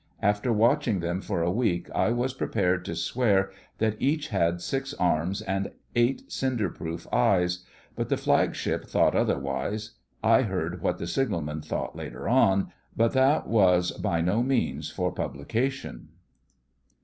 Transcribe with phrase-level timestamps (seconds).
[0.23, 4.95] After watching them for a week I was prepared to swear that each had six
[4.95, 7.63] arms and eight cinder proof eyes;
[7.95, 9.91] but the Flagship thought otherwise.
[10.23, 15.11] I heard what the signalmen thought later on; but that was by no means for
[15.11, 16.07] publication.